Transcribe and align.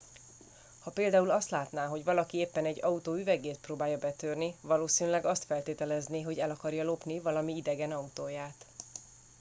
ha 0.79 0.91
például 0.91 1.29
azt 1.29 1.49
látná 1.49 1.87
hogy 1.87 2.03
valaki 2.03 2.37
éppen 2.37 2.65
egy 2.65 2.83
autó 2.83 3.13
üvegét 3.13 3.59
próbálja 3.59 3.97
betörni 3.97 4.55
valószínűleg 4.61 5.25
azt 5.25 5.43
feltételezné 5.43 6.21
hogy 6.21 6.39
el 6.39 6.49
akarja 6.49 6.83
lopni 6.83 7.19
valami 7.19 7.55
idegen 7.55 7.91
autóját 7.91 8.65